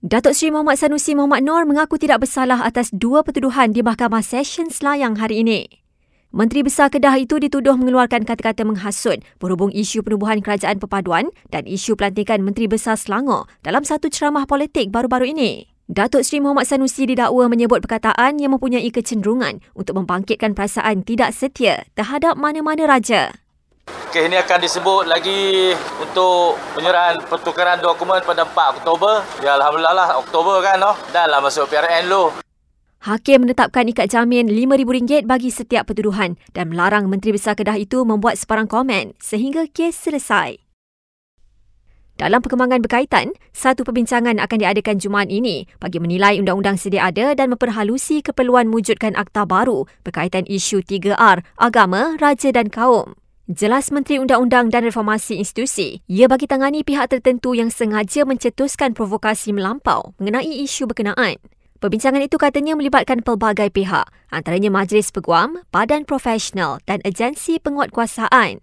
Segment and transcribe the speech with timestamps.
[0.00, 4.72] Datuk Seri Muhammad Sanusi Muhammad Noor mengaku tidak bersalah atas dua pertuduhan di Mahkamah Session
[4.72, 5.68] Selayang hari ini.
[6.32, 12.00] Menteri Besar Kedah itu dituduh mengeluarkan kata-kata menghasut berhubung isu penubuhan kerajaan perpaduan dan isu
[12.00, 15.68] pelantikan Menteri Besar Selangor dalam satu ceramah politik baru-baru ini.
[15.84, 21.84] Datuk Seri Muhammad Sanusi didakwa menyebut perkataan yang mempunyai kecenderungan untuk membangkitkan perasaan tidak setia
[21.92, 23.39] terhadap mana-mana raja.
[24.10, 25.70] Kes ini akan disebut lagi
[26.02, 29.22] untuk penyerahan pertukaran dokumen pada 4 Oktober.
[29.38, 30.82] Ya Alhamdulillah lah Oktober kan.
[30.82, 30.98] No?
[31.14, 32.34] Dah lah masuk PRN dulu.
[33.06, 38.34] Hakim menetapkan ikat jamin RM5,000 bagi setiap pertuduhan dan melarang Menteri Besar Kedah itu membuat
[38.34, 40.58] sebarang komen sehingga kes selesai.
[42.18, 47.54] Dalam perkembangan berkaitan, satu perbincangan akan diadakan Jumaat ini bagi menilai undang-undang sedia ada dan
[47.54, 53.19] memperhalusi keperluan mewujudkan akta baru berkaitan isu 3R, agama, raja dan kaum.
[53.50, 59.50] Jelas Menteri Undang-Undang dan Reformasi Institusi, ia bagi tangani pihak tertentu yang sengaja mencetuskan provokasi
[59.50, 61.34] melampau mengenai isu berkenaan.
[61.82, 68.62] Perbincangan itu katanya melibatkan pelbagai pihak, antaranya Majlis Peguam, Badan Profesional dan Agensi Penguatkuasaan.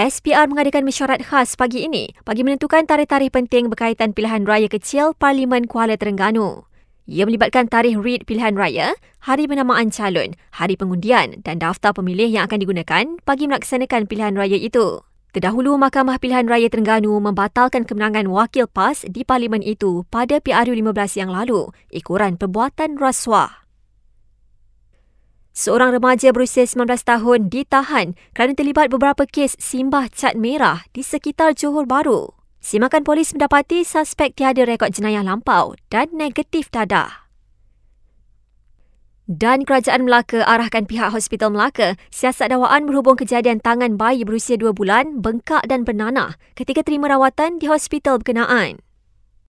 [0.00, 5.68] SPR mengadakan mesyuarat khas pagi ini bagi menentukan tarikh-tarikh penting berkaitan pilihan raya kecil Parlimen
[5.68, 6.64] Kuala Terengganu.
[7.04, 12.48] Ia melibatkan tarikh read pilihan raya, hari penamaan calon, hari pengundian dan daftar pemilih yang
[12.48, 15.04] akan digunakan bagi melaksanakan pilihan raya itu.
[15.36, 21.20] Terdahulu, Mahkamah Pilihan Raya Terengganu membatalkan kemenangan wakil PAS di parlimen itu pada PRU 15
[21.20, 23.66] yang lalu, ikuran perbuatan rasuah.
[25.50, 31.58] Seorang remaja berusia 19 tahun ditahan kerana terlibat beberapa kes simbah cat merah di sekitar
[31.58, 32.43] Johor Bahru.
[32.64, 37.28] Simakan polis mendapati suspek tiada rekod jenayah lampau dan negatif dadah.
[39.28, 44.72] Dan Kerajaan Melaka arahkan pihak Hospital Melaka siasat dakwaan berhubung kejadian tangan bayi berusia 2
[44.72, 48.80] bulan bengkak dan bernanah ketika terima rawatan di hospital berkenaan.